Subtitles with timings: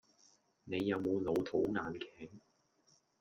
[0.63, 2.29] 你有冇老土眼鏡?